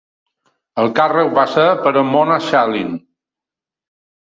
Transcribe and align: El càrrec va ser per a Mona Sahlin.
El 0.83 0.89
càrrec 0.99 1.29
va 1.35 1.43
ser 1.57 1.67
per 1.85 1.93
a 2.03 2.05
Mona 2.15 2.41
Sahlin. 2.49 2.99